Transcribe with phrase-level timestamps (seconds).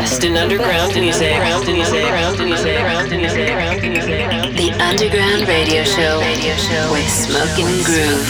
[0.00, 1.28] best in underground music.
[1.28, 1.36] The
[4.80, 6.20] Underground Radio Show
[6.90, 8.26] with Smoking Groove.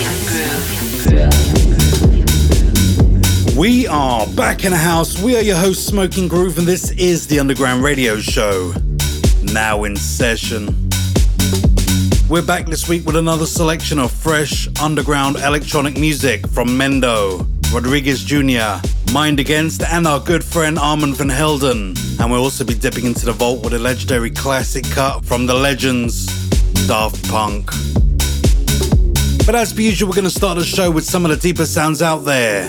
[3.57, 5.23] We are back in the house.
[5.23, 8.75] We are your host, Smoking Groove, and this is the Underground Radio Show.
[9.52, 10.91] Now in session.
[12.29, 18.25] We're back this week with another selection of fresh underground electronic music from Mendo, Rodriguez
[18.25, 18.81] Jr.,
[19.13, 21.95] Mind Against, and our good friend Armand van Helden.
[22.21, 25.55] And we'll also be dipping into the vault with a legendary classic cut from the
[25.55, 26.27] legends,
[26.87, 27.67] Daft Punk.
[29.46, 31.67] But as per usual, we're going to start the show with some of the deeper
[31.67, 32.69] sounds out there,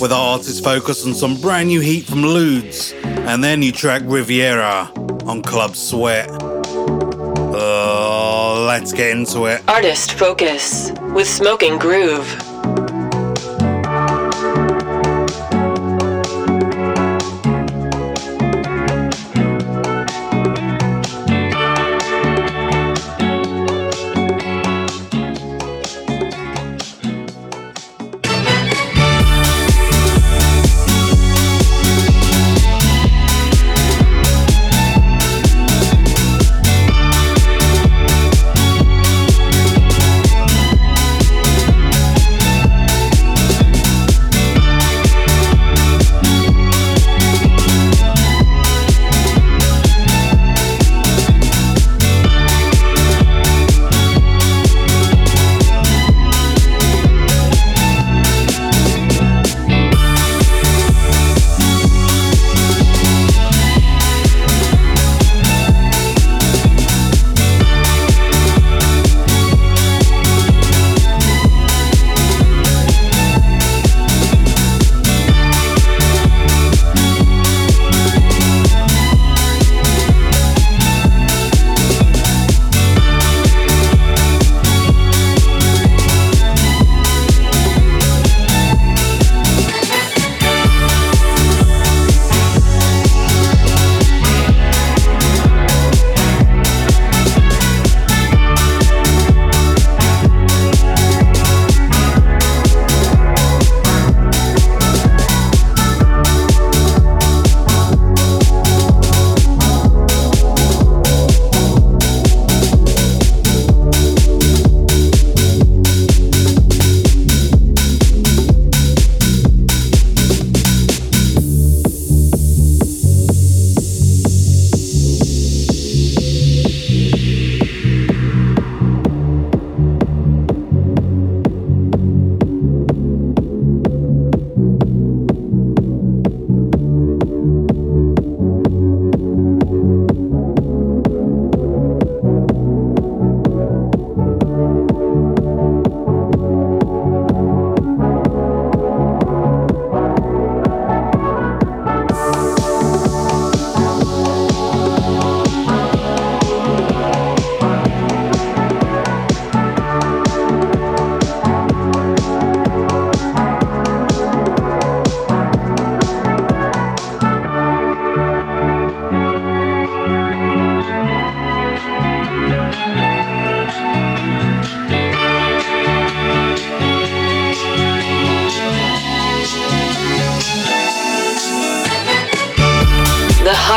[0.00, 4.02] with our artists focus on some brand new heat from Ludes and their new track
[4.04, 4.90] Riviera
[5.26, 6.28] on Club Sweat.
[7.60, 9.62] Uh, let's get into it.
[9.68, 12.26] Artist Focus with Smoking Groove.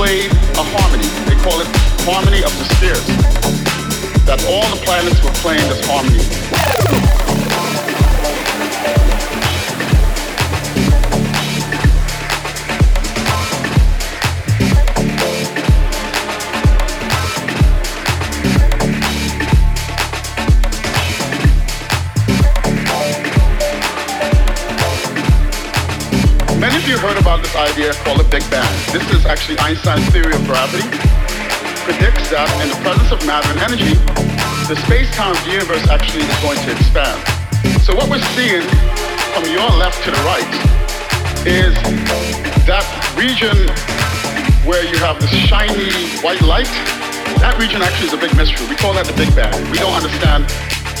[0.00, 1.04] Played a harmony.
[1.28, 1.68] They call it
[2.08, 3.04] harmony of the spheres.
[4.24, 6.39] That all the planets were playing this harmony.
[29.30, 30.82] Actually Einstein's theory of gravity.
[31.86, 33.94] Predicts that in the presence of matter and energy,
[34.66, 37.14] the space-time of the universe actually is going to expand.
[37.86, 38.66] So what we're seeing
[39.30, 40.50] from your left to the right
[41.46, 41.70] is
[42.66, 42.82] that
[43.14, 43.54] region
[44.66, 45.94] where you have this shiny
[46.26, 46.70] white light.
[47.38, 48.66] That region actually is a big mystery.
[48.66, 49.54] We call that the Big Bang.
[49.70, 50.50] We don't understand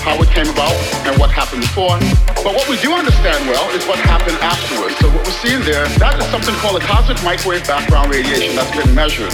[0.00, 0.72] how it came about
[1.04, 2.00] and what happened before.
[2.40, 4.96] But what we do understand well is what happened afterwards.
[4.96, 8.72] So what we're seeing there, that is something called a cosmic microwave background radiation that's
[8.72, 9.32] been measured.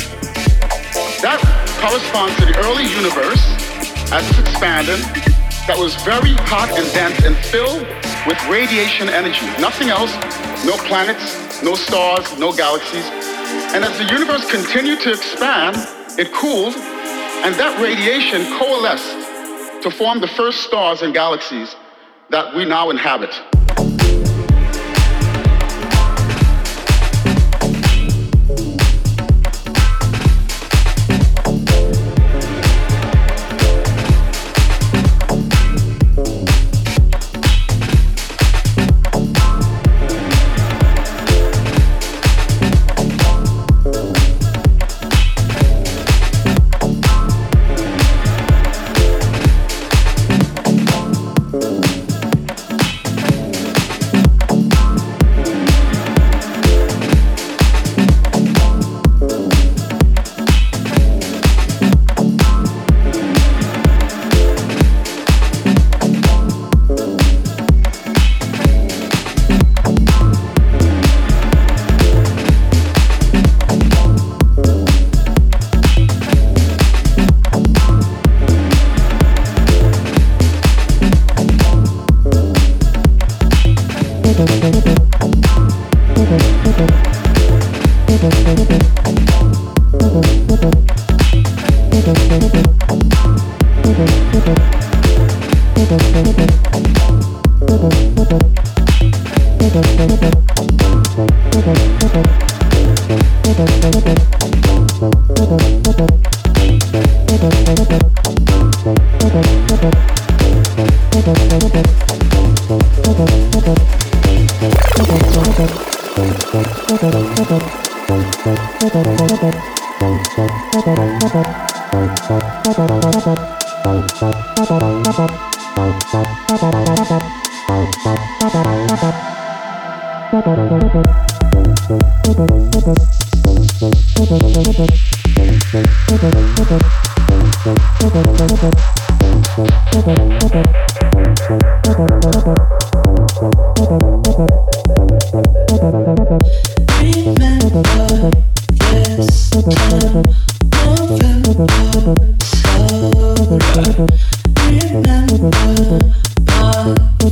[1.22, 1.38] That
[1.78, 3.42] corresponds to the early universe
[4.12, 5.00] as it's expanded,
[5.66, 7.82] that was very hot and dense and filled
[8.26, 9.46] with radiation energy.
[9.58, 10.14] Nothing else,
[10.62, 13.06] no planets, no stars, no galaxies.
[13.74, 15.74] And as the universe continued to expand,
[16.18, 16.74] it cooled,
[17.42, 19.15] and that radiation coalesced
[19.88, 21.76] to form the first stars and galaxies
[22.28, 23.30] that we now inhabit.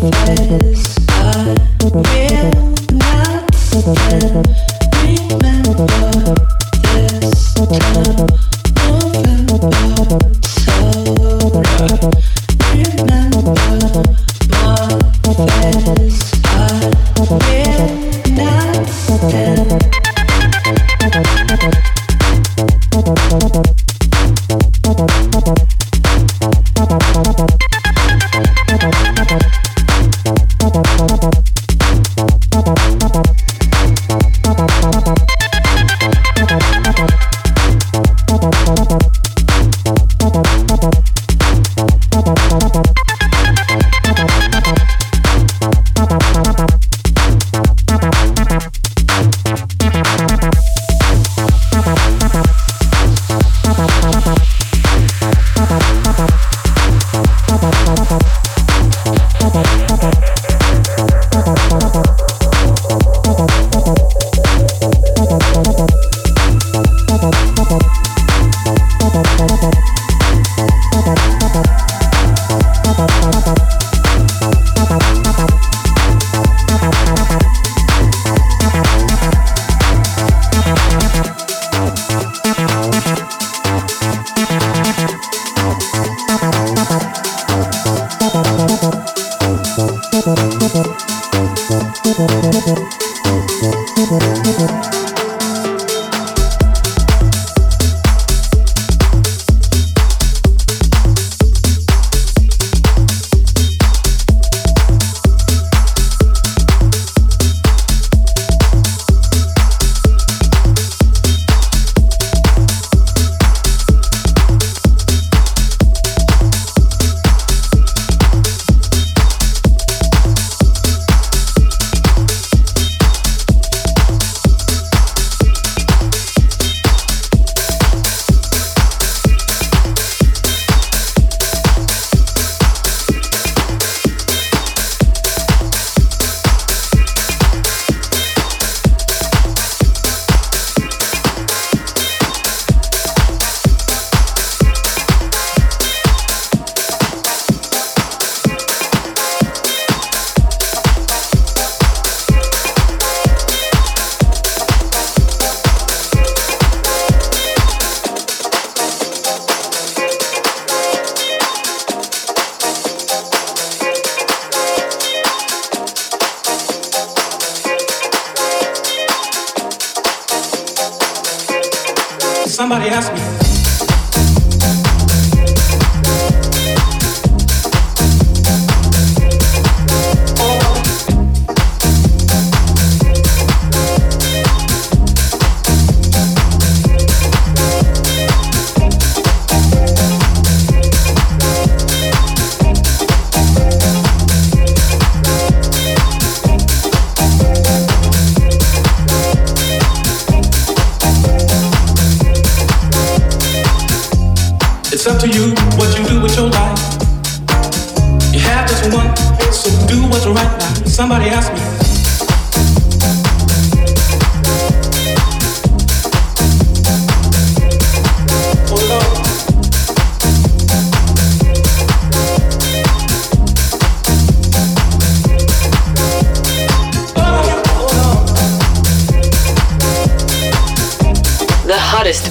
[0.04, 0.33] Bye.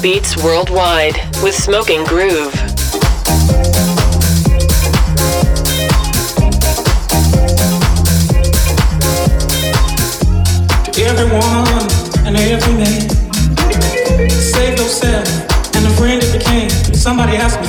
[0.03, 2.51] Beats worldwide with Smoking Groove.
[10.83, 11.87] To everyone
[12.27, 13.09] and every man,
[14.29, 15.25] save yourself
[15.73, 16.69] and a friend you can.
[16.93, 17.61] Somebody asked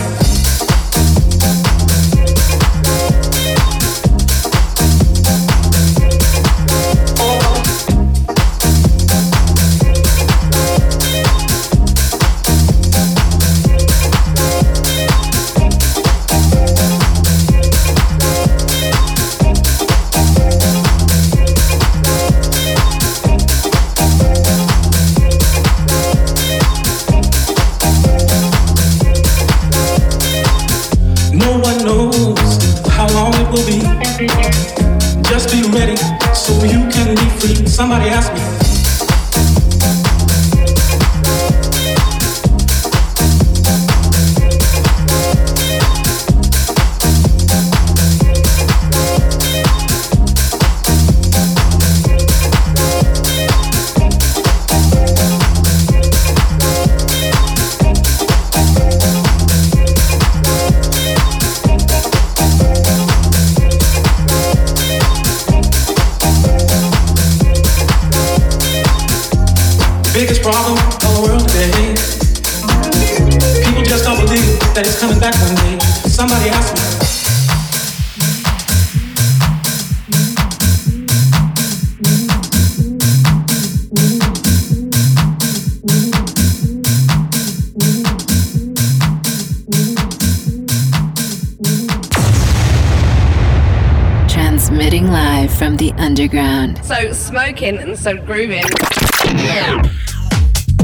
[95.63, 96.85] underground.
[96.85, 98.65] So smoking and so grooving.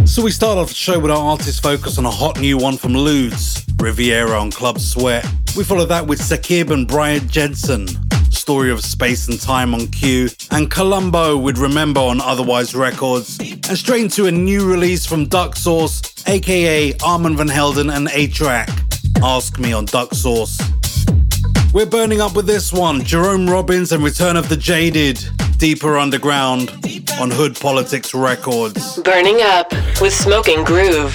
[0.07, 2.77] So we start off the show with our artist focus on a hot new one
[2.77, 5.27] from Ludes, Riviera on Club Sweat.
[5.57, 7.89] We follow that with Sakib and Brian Jensen,
[8.31, 13.77] Story of Space and Time on Q, and Colombo with Remember on Otherwise Records, and
[13.77, 18.69] straight into a new release from Duck Sauce, aka Armand Van Helden and A-Trak.
[19.23, 20.59] Ask Me on Duck Sauce.
[21.73, 25.21] We're burning up with this one Jerome Robbins and Return of the Jaded,
[25.57, 26.71] Deeper Underground
[27.21, 28.99] on Hood Politics Records.
[29.03, 31.15] Burning up with Smoking Groove.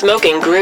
[0.00, 0.59] smoking groove.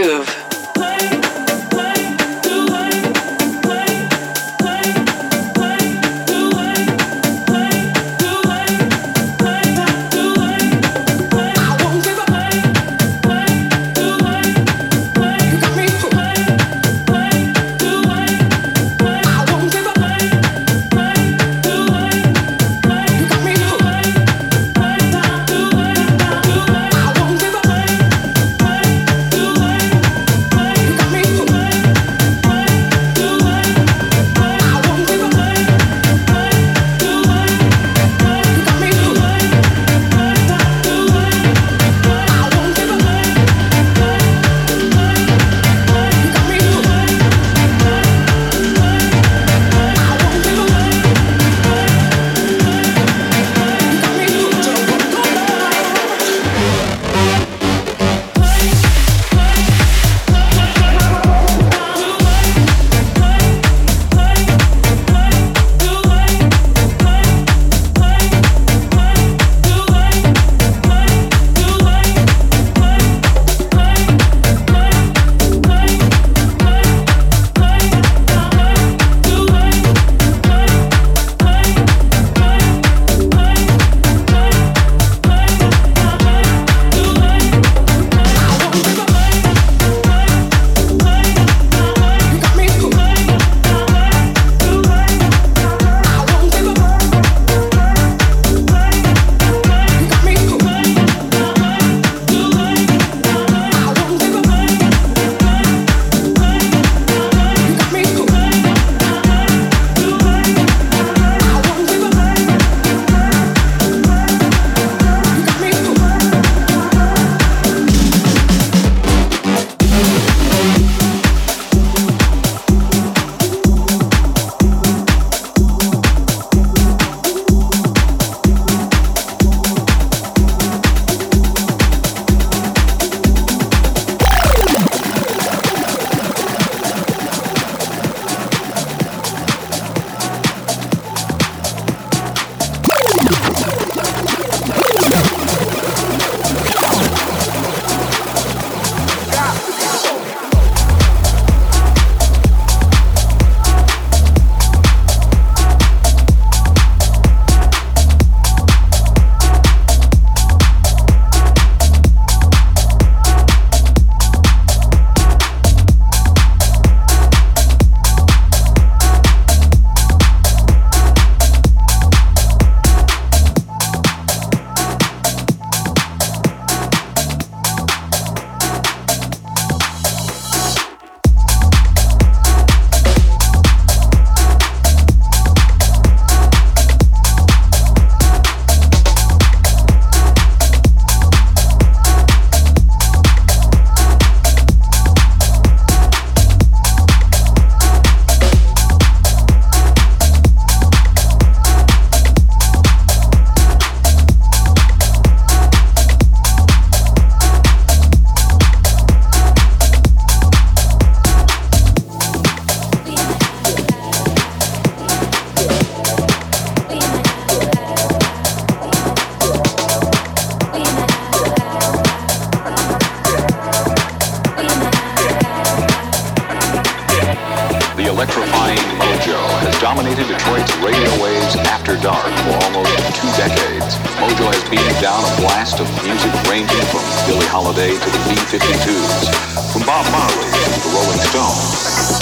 [228.19, 233.95] electrifying mojo has dominated Detroit's radio waves after dark for almost two decades.
[234.19, 239.31] Mojo has beaten down a blast of music ranging from Billie Holiday to the B-52s,
[239.73, 242.18] from Bob Marley to the Rolling Stones.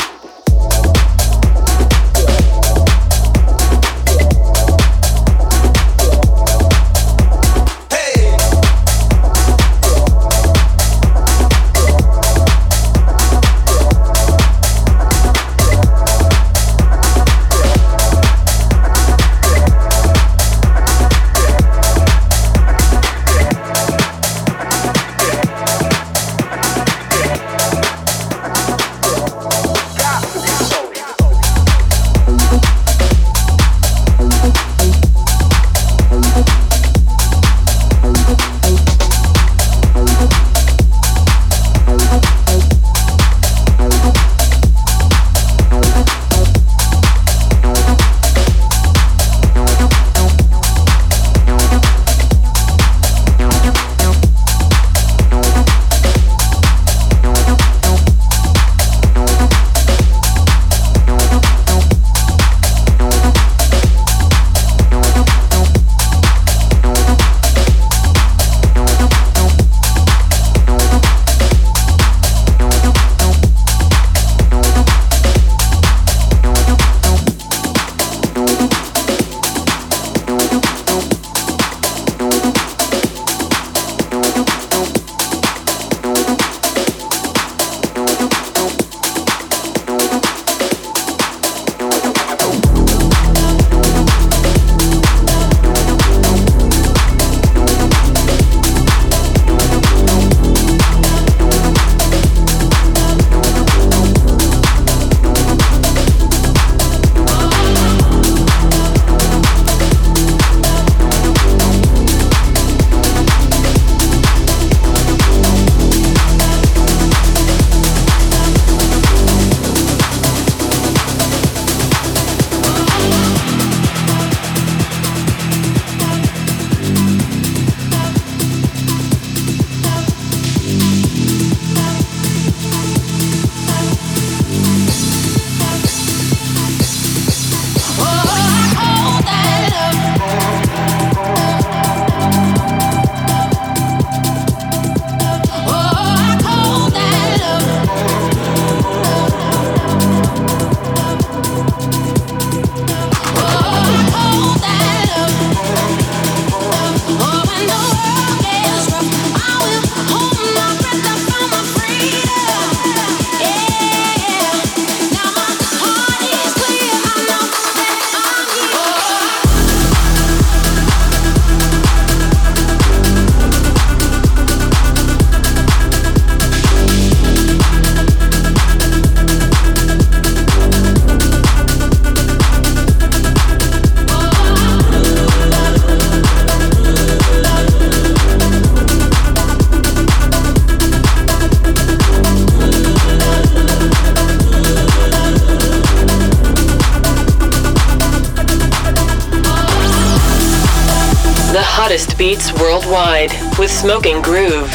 [203.77, 204.66] Smoking Groove.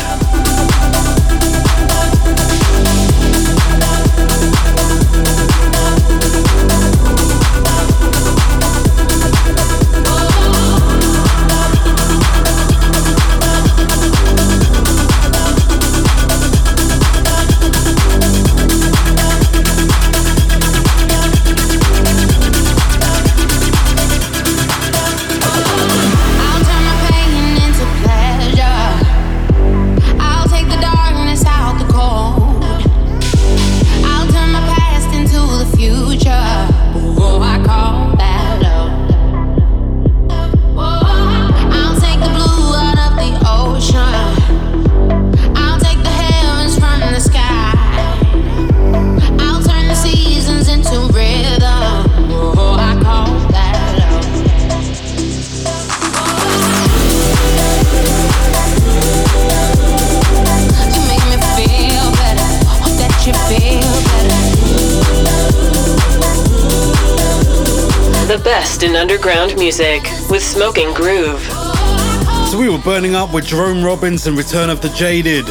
[72.91, 75.45] Burning up with Jerome Robbins and Return of the Jaded.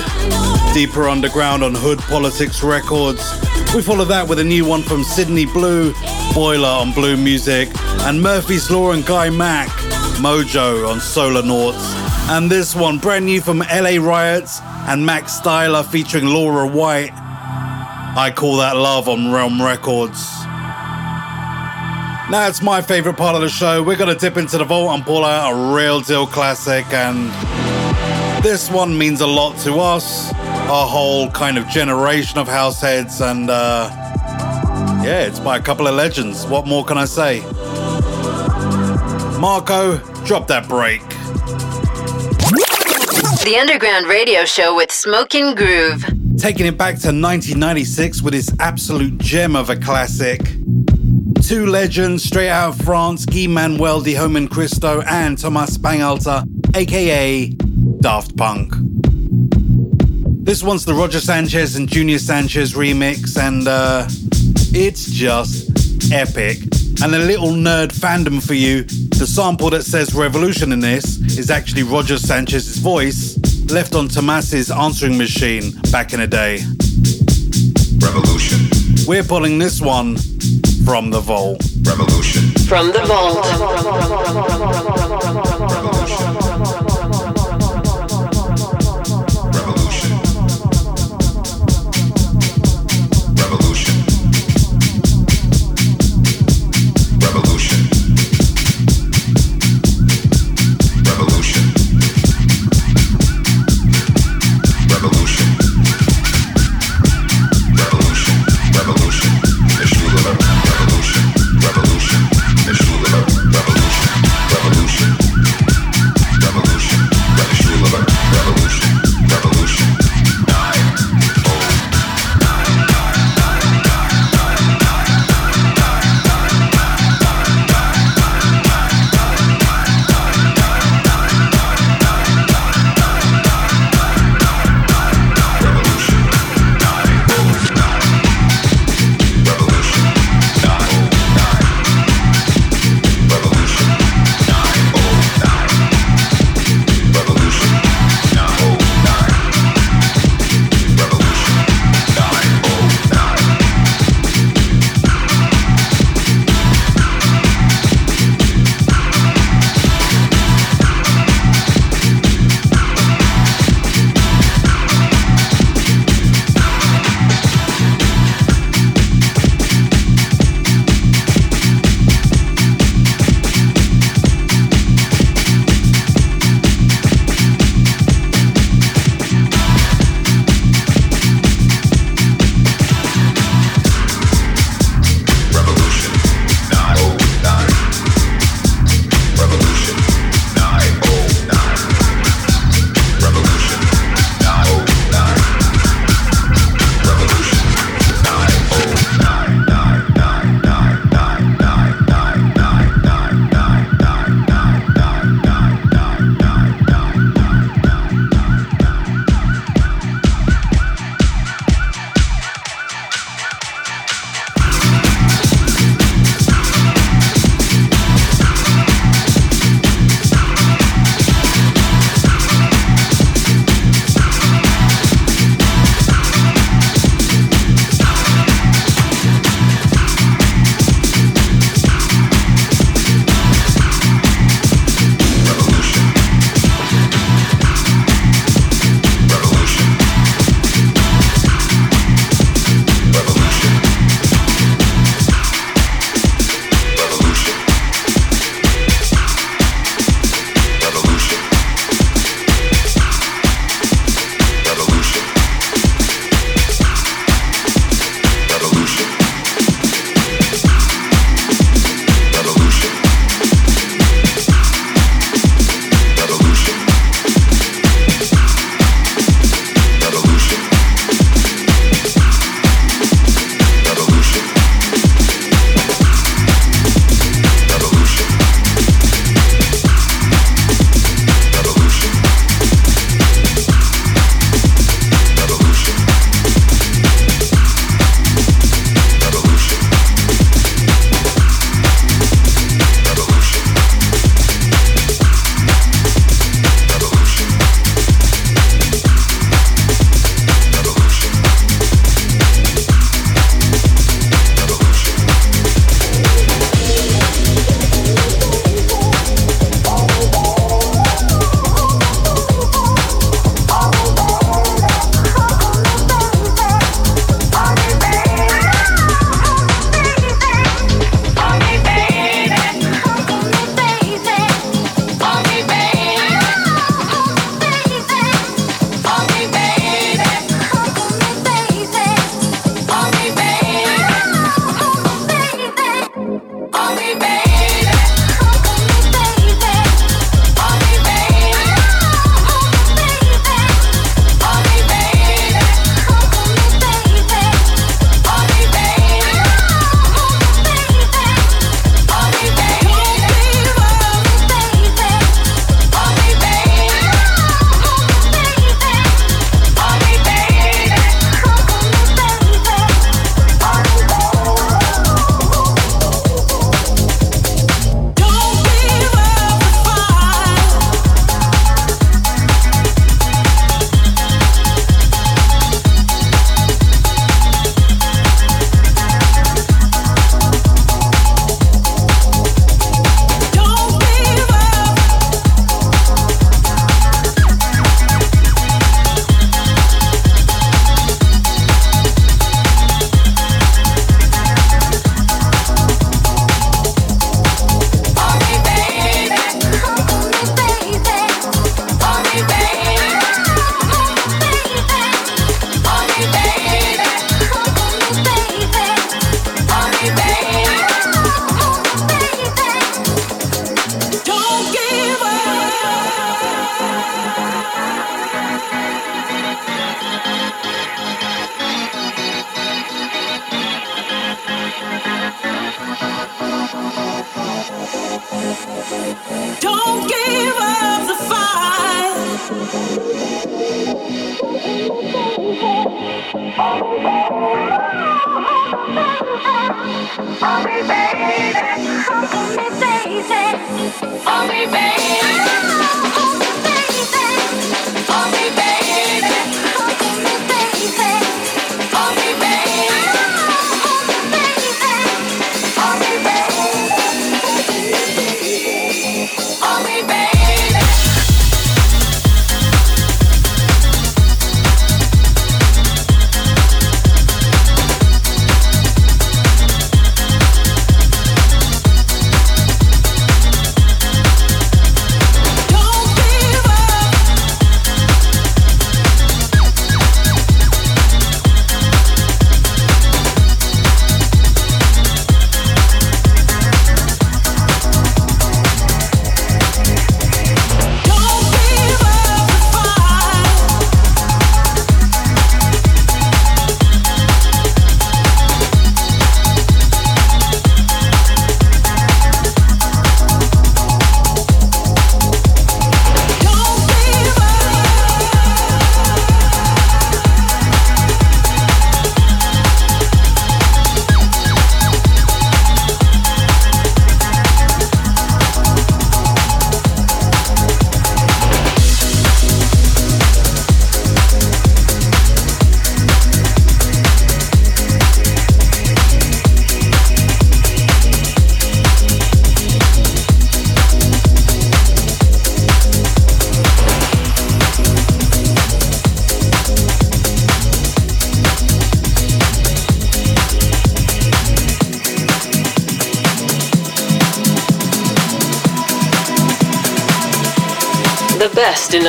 [0.74, 3.22] Deeper Underground on Hood Politics Records.
[3.74, 5.94] We follow that with a new one from Sydney Blue,
[6.34, 7.70] Boiler on Blue Music,
[8.02, 9.70] and Murphy's Law and Guy Mack,
[10.18, 11.94] Mojo on Solar Noughts.
[12.28, 17.14] And this one, brand new from LA Riots and Max Styler featuring Laura White.
[17.14, 20.29] I call that love on Realm Records.
[22.30, 23.82] Now it's my favorite part of the show.
[23.82, 27.28] We're gonna dip into the vault and pull out a real deal classic, and
[28.44, 30.32] this one means a lot to us,
[30.70, 33.90] our whole kind of generation of house heads, and uh,
[35.02, 36.46] yeah, it's by a couple of legends.
[36.46, 37.40] What more can I say?
[39.40, 41.00] Marco, drop that break.
[43.42, 46.04] The Underground Radio Show with Smoking Groove.
[46.38, 50.59] Taking it back to 1996 with this absolute gem of a classic.
[51.50, 57.48] Two legends straight out of France, Guy Manuel de Homem-Christo and Thomas Bangalter, aka
[57.98, 58.72] Daft Punk.
[60.44, 64.06] This one's the Roger Sanchez and Junior Sanchez remix, and uh,
[64.72, 66.58] it's just epic.
[67.02, 71.50] And a little nerd fandom for you the sample that says revolution in this is
[71.50, 73.36] actually Roger Sanchez's voice
[73.72, 76.60] left on Thomas's answering machine back in the day.
[78.06, 78.68] Revolution.
[79.08, 80.16] We're pulling this one
[80.84, 81.62] from the vault.
[81.82, 82.50] Revolution.
[82.66, 83.44] From the vault.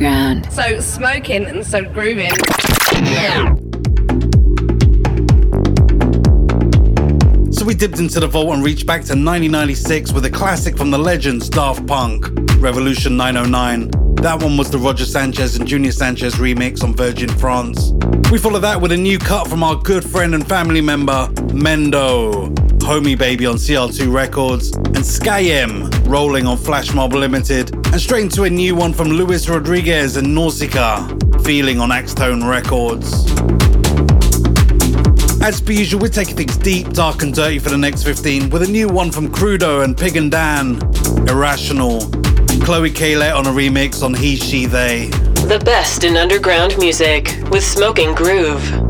[0.00, 0.52] Underground.
[0.52, 2.32] So smoking and so grooving.
[7.52, 10.90] So we dipped into the vault and reached back to 1996 with a classic from
[10.90, 12.26] the legends Daft Punk,
[12.56, 13.90] Revolution 909.
[14.16, 17.92] That one was the Roger Sanchez and Junior Sanchez remix on Virgin France.
[18.30, 22.54] We followed that with a new cut from our good friend and family member, Mendo.
[22.80, 28.44] Homie Baby on CR2 Records, and Skyem rolling on Flash Mob Limited, and straight into
[28.44, 31.08] a new one from Luis Rodriguez and Nausicaa,
[31.42, 33.26] Feeling on Axtone Records.
[35.42, 38.62] As per usual, we're taking things deep, dark, and dirty for the next 15 with
[38.62, 40.80] a new one from Crudo and Pig and Dan,
[41.28, 42.00] Irrational.
[42.62, 45.06] Chloe Caillet on a remix on He, She, They.
[45.48, 48.89] The best in underground music with Smoking Groove.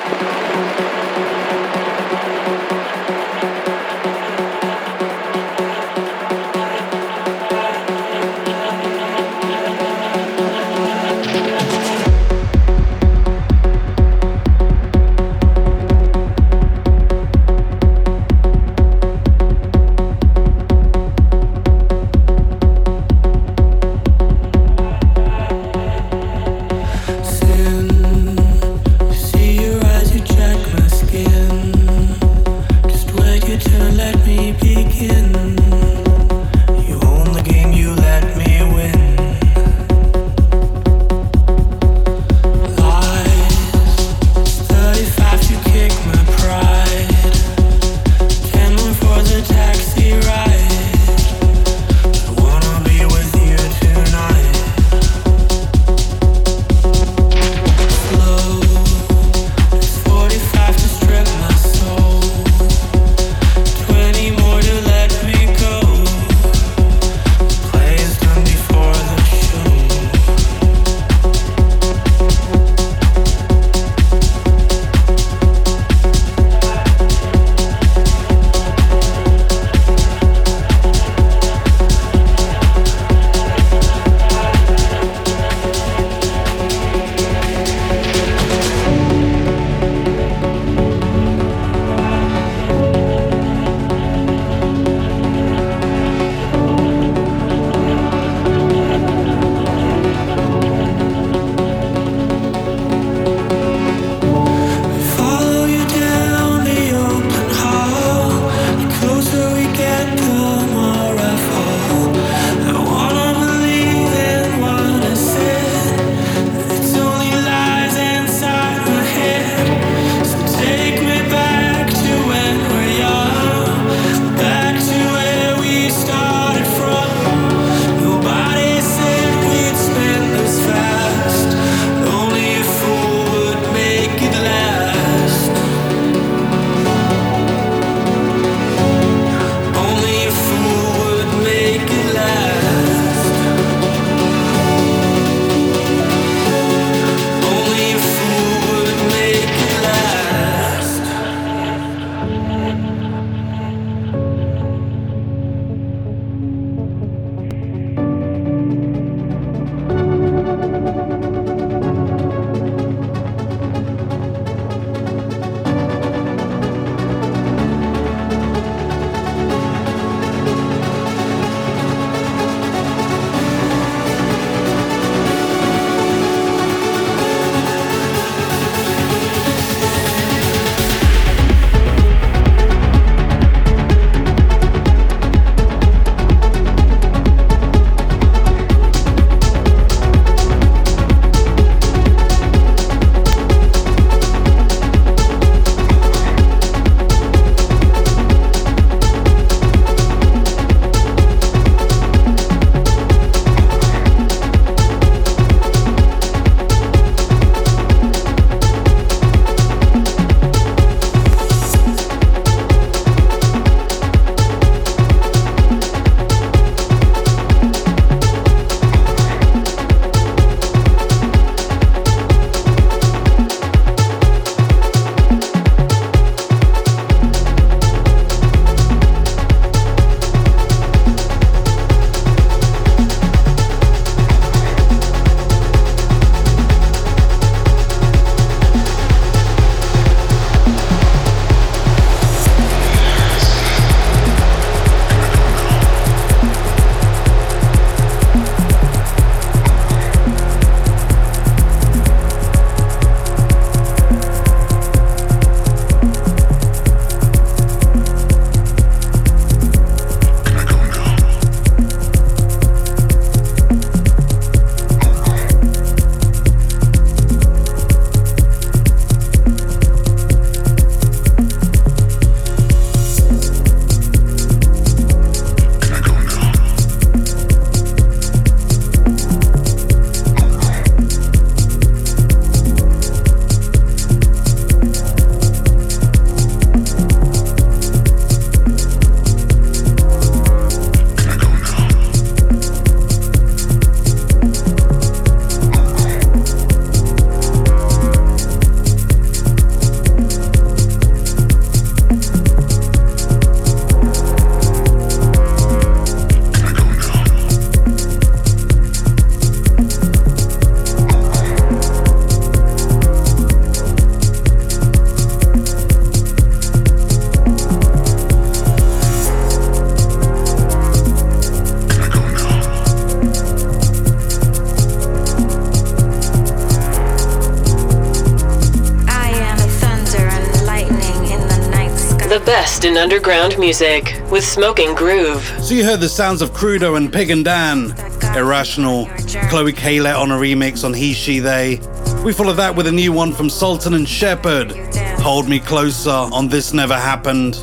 [333.11, 335.43] Underground music with Smoking Groove.
[335.61, 337.93] So you heard the sounds of Crudo and Pig and Dan,
[338.37, 339.07] Irrational,
[339.49, 341.81] Chloe Caillet on a remix on He, She, They.
[342.23, 344.71] We follow that with a new one from Sultan and Shepard,
[345.19, 347.55] Hold Me Closer on This Never Happened.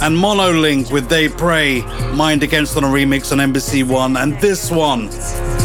[0.00, 1.82] And Monolink with They Pray,
[2.14, 4.16] Mind Against on a remix on Embassy One.
[4.16, 5.10] And this one,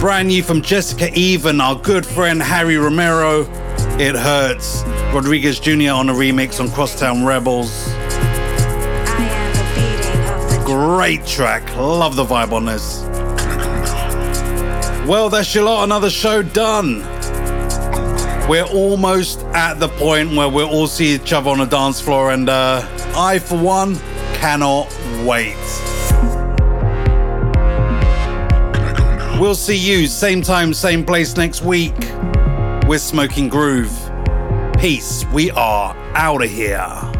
[0.01, 3.43] brand new from Jessica Even, our good friend Harry Romero,
[3.97, 4.83] It Hurts.
[5.13, 5.91] Rodriguez Jr.
[5.91, 7.80] on a remix on Crosstown Rebels.
[10.93, 13.03] Great track, love the vibe on this.
[15.07, 16.99] Well, that's your lot, another show done.
[18.49, 22.31] We're almost at the point where we'll all see each other on the dance floor,
[22.31, 22.85] and uh,
[23.15, 23.95] I, for one,
[24.33, 24.93] cannot
[25.25, 25.55] wait.
[29.39, 31.95] We'll see you same time, same place next week.
[32.85, 33.97] We're Smoking Groove.
[34.77, 35.23] Peace.
[35.31, 37.10] We are out of here.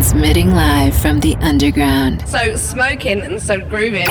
[0.00, 2.26] Transmitting live from the underground.
[2.26, 4.08] So smoking and so grooving.